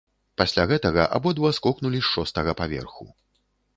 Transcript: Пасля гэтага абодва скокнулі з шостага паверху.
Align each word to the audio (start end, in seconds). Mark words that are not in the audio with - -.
Пасля 0.41 0.63
гэтага 0.71 1.03
абодва 1.19 1.51
скокнулі 1.57 1.99
з 2.07 2.09
шостага 2.13 2.51
паверху. 2.63 3.03